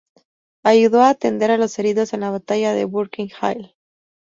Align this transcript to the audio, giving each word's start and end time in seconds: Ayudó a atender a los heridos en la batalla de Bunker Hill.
Ayudó 0.63 1.01
a 1.03 1.09
atender 1.09 1.51
a 1.51 1.59
los 1.59 1.77
heridos 1.77 2.13
en 2.13 2.21
la 2.21 2.31
batalla 2.31 2.73
de 2.73 2.85
Bunker 2.85 3.27
Hill. 3.39 3.75